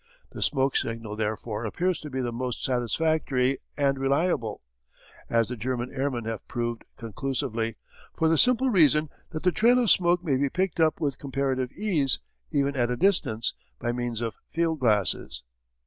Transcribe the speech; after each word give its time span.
The 0.31 0.41
smoke 0.41 0.75
signal 0.75 1.15
therefore 1.15 1.63
appears 1.63 1.99
to 1.99 2.09
be 2.09 2.21
the 2.21 2.31
most 2.31 2.63
satisfactory 2.65 3.59
and 3.77 3.99
reliable, 3.99 4.63
as 5.29 5.47
the 5.47 5.55
German 5.55 5.91
airmen 5.93 6.25
have 6.25 6.47
proved 6.47 6.85
conclusively, 6.97 7.75
for 8.17 8.27
the 8.27 8.35
simple 8.35 8.71
reason 8.71 9.09
that 9.29 9.43
the 9.43 9.51
trail 9.51 9.77
of 9.77 9.91
smoke 9.91 10.23
may 10.23 10.37
be 10.37 10.49
picked 10.49 10.79
up 10.79 10.99
with 10.99 11.19
comparative 11.19 11.71
ease, 11.73 12.19
even 12.51 12.75
at 12.75 12.89
a 12.89 12.97
distance, 12.97 13.53
by 13.77 13.91
means 13.91 14.21
of 14.21 14.37
field 14.49 14.79
glasses. 14.79 15.43